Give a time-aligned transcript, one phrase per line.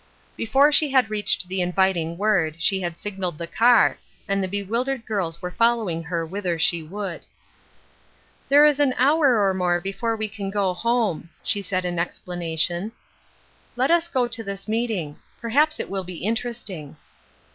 [0.35, 5.05] ''Before she had reached the inviting word, she had signaled the car, and the bewildered
[5.05, 7.21] girla were following her whither she would."
[8.49, 12.93] There is an hour or more before we can go home," she said in explanation."
[13.75, 15.19] Let us go to this meeting.
[15.39, 16.97] Perhaps it will be interesting."